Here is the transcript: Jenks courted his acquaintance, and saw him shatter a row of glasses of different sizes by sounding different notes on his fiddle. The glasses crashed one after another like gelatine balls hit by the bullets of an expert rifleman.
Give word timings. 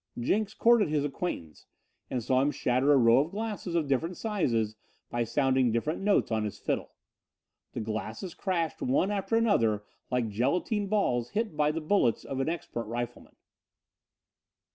Jenks 0.19 0.55
courted 0.55 0.89
his 0.89 1.05
acquaintance, 1.05 1.67
and 2.09 2.23
saw 2.23 2.41
him 2.41 2.49
shatter 2.49 2.91
a 2.91 2.97
row 2.97 3.19
of 3.19 3.29
glasses 3.29 3.75
of 3.75 3.87
different 3.87 4.17
sizes 4.17 4.75
by 5.11 5.23
sounding 5.23 5.71
different 5.71 6.01
notes 6.01 6.31
on 6.31 6.43
his 6.43 6.57
fiddle. 6.57 6.95
The 7.73 7.81
glasses 7.81 8.33
crashed 8.33 8.81
one 8.81 9.11
after 9.11 9.35
another 9.35 9.83
like 10.09 10.29
gelatine 10.29 10.87
balls 10.87 11.29
hit 11.29 11.55
by 11.55 11.69
the 11.71 11.81
bullets 11.81 12.23
of 12.25 12.39
an 12.39 12.49
expert 12.49 12.85
rifleman. 12.85 13.35